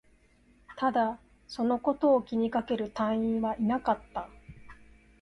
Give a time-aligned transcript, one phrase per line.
[0.77, 4.29] ただ、そのことを気にかける隊員はいなかった